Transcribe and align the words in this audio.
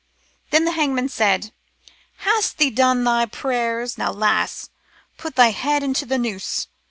"Then 0.49 0.65
the 0.65 0.71
hangman 0.71 1.09
said, 1.09 1.53
* 1.85 2.17
Hast 2.25 2.57
thee 2.57 2.71
done 2.71 3.03
thy 3.03 3.27
prayers? 3.27 3.99
Now, 3.99 4.11
lass, 4.11 4.71
put 5.19 5.35
thy 5.35 5.51
head 5.51 5.83
into 5.83 6.07
t' 6.07 6.17
noose.' 6.17 6.67